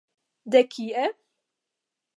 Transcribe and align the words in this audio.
De 0.47 0.63
kie? 0.69 1.05